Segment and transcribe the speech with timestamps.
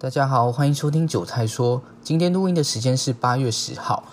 [0.00, 1.82] 大家好，欢迎收听韭菜说。
[2.04, 4.04] 今天录音的时间是八月十号。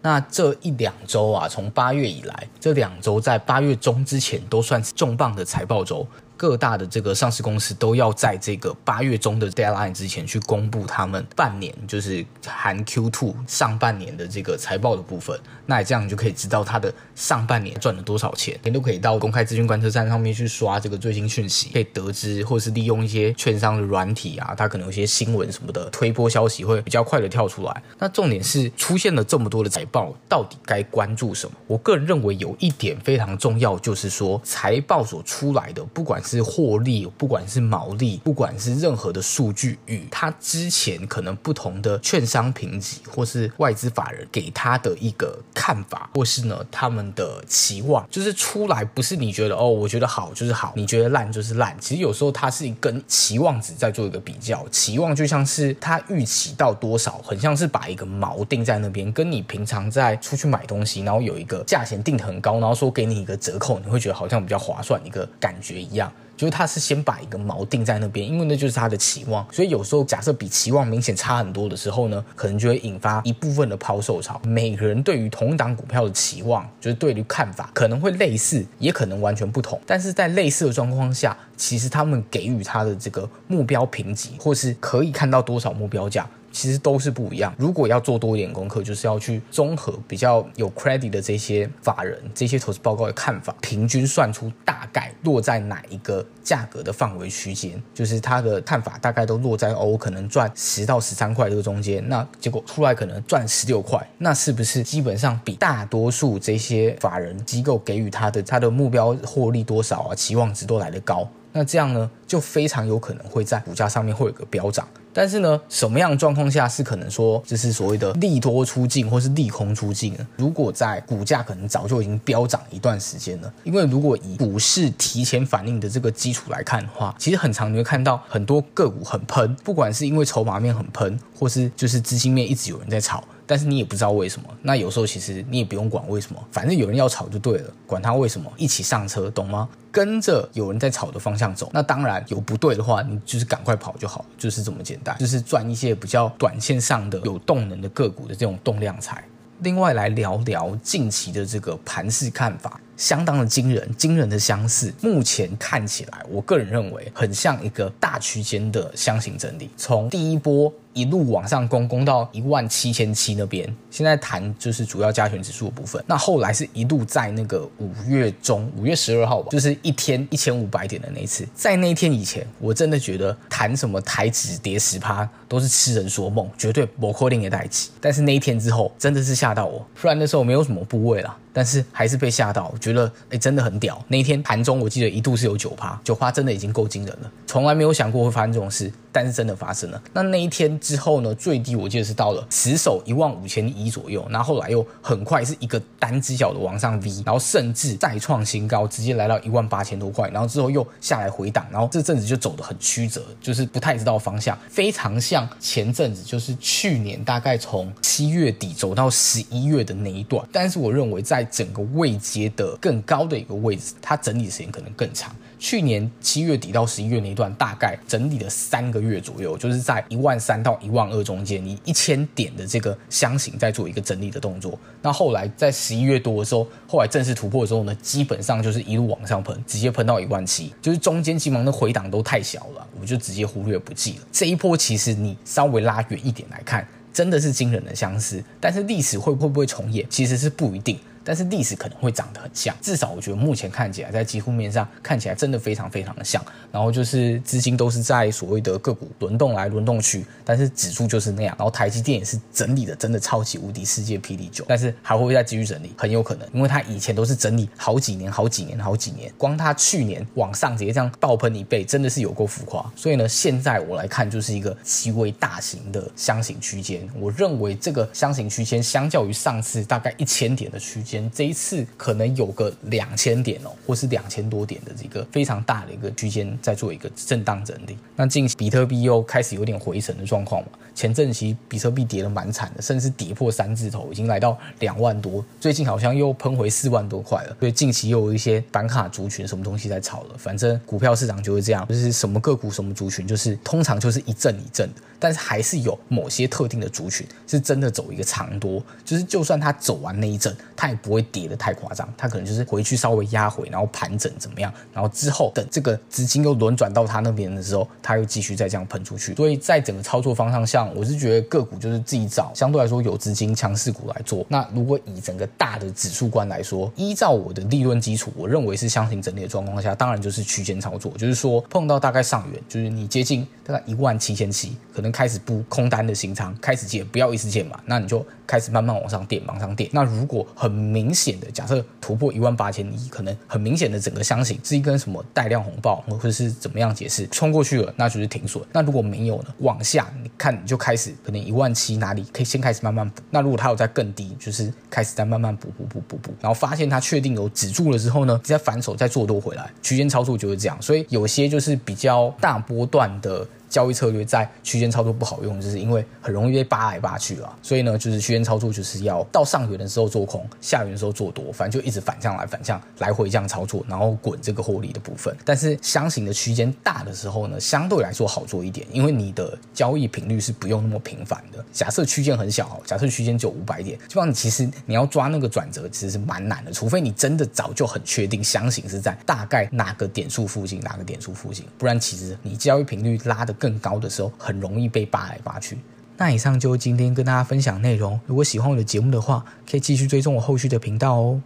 [0.00, 6.06] 那这一两周啊，从八月以来，这两周在八月中之前都算是重磅的财报周。
[6.36, 15.38] 各大的这个上市公司都要在这个八月中的 deadline 之前去公布他们半年，就是含 Q2 上半年的这个财报的部分。
[15.66, 18.58] 那这样你就可以知道它的上半年赚了多少钱。
[18.64, 27.82] 你都可以到公开资讯观测站上面去刷这个最新讯息，可以得知，或是利用一些券商的软体啊，它可能有些新闻什么的推波消息会比较快的跳出来。
[27.98, 31.56] 那重点是出现了这么多的财报，到底该关注什么？
[31.66, 51.76] 我个人认为有一点非常重要，就是说财报所出来的，不管是获利，不管是毛利，不管是任何的数据，与他之前可能不同的券商评级或是外资法人给他的一个看法，或是呢他们的期望，就是出来不是你觉得哦，我觉得好就是好，你觉得烂就是烂。
[51.80, 66.10] 其实有时候它是跟期望值在做一个比较，期望就像是他预期到多少，很像是把一个锚定在那边，跟你平常在出去买东西，然后有一个价钱定的很高，然后说给你一个折扣，你会觉得好像比较划算一个感觉一样。
[66.36, 74.40] 就是他是先把一个锚定在那边，因为那就是他的期望，所以有时候假设比期望明显差很多的时候呢，可能就会引发一部分的抛售潮。
[74.44, 79.80] 每个人对于同一档股票的期望，就是对于看法可能会类似，也可能完全不同。
[79.86, 86.28] 但是在类似的状况下，其实他们给予他的这个目标评级，或是可以看到多少目标价。
[86.56, 87.52] 其实都是不一样。
[87.58, 102.08] 如果要做多一点功课，就是要去综合比较有 credit 的这些法人、这些投资报告的看法，平均算出大概落在哪一个价格的范围区间，就是他的看法大概都落在哦，可能赚十到十三块这个中间。
[102.08, 111.28] 那结果出来可能赚十六块，那是不是基本上比大多数这些法人机构给予他的他的目标获利多少啊，期望值都来得高？
[111.50, 114.86] 那这样呢，就非常有可能会在股价上面会有个飙涨。
[115.14, 120.26] 但是呢，什么样状况下是可能说就是所谓的利多出尽或是利空出尽呢？
[120.36, 133.22] 如果在股价可能早就已经飙涨一段时间了，因为如果以股市提前反应的这个基础来看的话，其实很常你会看到很多个股很喷，不管是因为筹码面很喷，或是就是资金面一直有人在炒。
[133.46, 139.68] 但是你也不知道为什么，那有时候其实你也不用管为什么，反正有人要炒就对了，管他为什么，一起上车，懂吗？
[139.92, 149.22] 跟着有人在炒的方向走，那当然有不对的话，你就是赶快跑就好，就是这么简单，就是赚一些比较短线上的有动能的个股的这种动量财。
[149.60, 154.92] 另外来聊聊近期的这个盘势看法，相当的惊人，惊人的相似。
[155.00, 160.72] 目前看起来，我个人认为很像一个大区间的箱型整理，从第一波。
[160.94, 163.70] 一路往上攻，攻到一万七千七那边。
[163.90, 166.02] 现在谈就是主要加权指数的部分。
[166.06, 171.46] 那后来是一路在那个五月中，五月十二号吧，就是一天一千五百点的那一次。
[171.54, 177.90] 在那一天以前，我真的觉得谈什么台指跌十趴都是痴人说梦，绝对不可能的代起。
[178.00, 179.84] 但是那一天之后，真的是吓到我。
[180.00, 181.36] 不然那时候没有什么部位啦。
[181.56, 184.04] 但是还是被吓到，觉得哎，真的很屌。
[184.08, 187.30] 那一天盘中，我记得一度是有九趴，九趴真的已经够惊人了。
[187.46, 190.02] 从来没有想过会发生这种事，但是真的发生了。
[190.12, 210.46] 那那一天之后呢，最低我记得是到了死守一万五千一左右，然后后来又很快是一个单只脚的往上 V，然后甚至再创新高，直接来到一万八千多块，然后之后又下来回档，然后这阵子就走得很曲折，就是不太知道方向，非常像前阵子就是去年大概从七月底走到十一月的那一段。
[210.52, 215.34] 但是我认为在整个位阶的更高的一个位置，它整理时间可能更长。
[215.58, 224.78] 去年七月底到十一月那一段，大概整理了三个月左右，就是在一万三到一万二中间，以一千点的这个箱型在做一个整理的动作。
[225.00, 234.18] 那后来在十一月多的时候，后来正式突破的时候呢，基本上就是一路往上喷，直接喷到一万七，就是中间急忙的回档都太小了，我就直接忽略不计了。
[234.32, 240.98] 这一波其实你稍微拉远一点来看，真的是惊人的相似，但是历史会会不会重演，其实是不一定。
[241.24, 246.44] 但是历史可能会长得很像，至少我觉得目前看起来，在几乎面上看起来真的非常非常的像。
[246.70, 251.54] 然后就是资金都是在所谓的个股轮动来轮动去，但是指数就是那样。
[251.58, 255.92] 然后台积电也是整理的真的超级无敌世界霹雳九，但是还会不会再继续整理？
[255.96, 262.84] 很有可能，因为它以前都是整理好几年、好几年、好几年，光它去年往上直接这样爆喷一倍，真的是有够浮夸。
[262.96, 267.08] 所以呢，现在我来看就是一个极为大型的箱型区间。
[267.18, 271.13] 我认为这个箱型区间相较于上次大概一千点的区间。
[271.34, 277.96] 这一次可能有个两千点哦，或是两千多点的这个非常大的一个区间，在做一个震荡整理。
[278.16, 280.68] 那近期比特币又开始有点回神的状况嘛？
[280.94, 285.44] 前阵期比特币跌得蛮惨的，甚至跌破三字头，已经来到两万多。
[285.60, 287.56] 最近好像又喷回四万多块了。
[287.58, 290.36] 所以近期又有一些板卡族群什么东西在炒了。
[290.38, 295.02] 反正股票市场就会这样，就是什么个股什么族群，就是通常就是一阵一阵的。
[295.18, 309.34] 但是还是有某些特定的族群是真的走一个长多，就是就算它走完那一阵，它也不会跌得太夸张，它可能就是回去稍微压回，然后盘整怎么样，然后之后等这个资金又轮转到它那边的时候，它又继续再这样喷出去。
[309.34, 314.46] 所以在整个操作方向上，我是觉得个股就是自己找相对来说有资金强势股来做。
[314.48, 329.90] 那如果以整个大的指数观来说，依照我的利润基础，我认为是箱型整理的状况下，当然就是区间操作，就是说碰到大概上缘，就是你接近大概一万七千七，可能开始不空单的新仓，开始减，不要一次减嘛，那你就开始慢慢往上垫，往上垫。
[329.92, 338.64] 那如果很明显的假设突破一万八千一，可能很明显的整个箱型是一根什么带量红爆，或者是怎么样解释冲过去了，那就是停损。
[338.72, 339.46] 那如果没有呢？
[339.58, 343.20] 往下你看你就开始可能一万七哪里可以先开始慢慢补。
[343.30, 350.80] 那如果它有在更低，就是开始在慢慢补补补补补，然后发现它确定有止住了之后呢，再反手再做多回来，区间操作就是这样。
[350.80, 353.44] 所以有些就是比较大波段的。
[353.74, 357.58] 交易策略在区间操作不好用，就是因为很容易被扒来扒去啊。
[357.60, 365.36] 所以呢，就是区间操作就是要到上缘的时候做空，下缘的时候做多，反正就一直反向来反向来回这样操作，然后滚这个获利的部分。
[365.44, 371.64] 但是箱型的区间大的时候呢，相对来说好做一点，因为你的交易频率是不用那么频繁的。
[371.72, 385.78] 假设区间很小，假设区间就五百点，基本上你其实你要抓那个转折其实是蛮难的，除非你真的早就很确定箱型是在大概哪个点数附近，哪个点数附近，不然其实你交易频率拉的更高的时候，很容易被扒来扒去。
[386.18, 388.20] 那以上就是今天跟大家分享内容。
[388.26, 391.40] 如果喜欢我的节目的话，可以继续追踪我后续的频道哦。